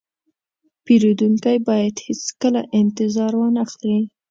پیرودونکی 0.85 1.57
باید 1.67 1.95
هیڅکله 2.07 2.61
انتظار 2.79 3.31
وانهخلي. 3.37 3.99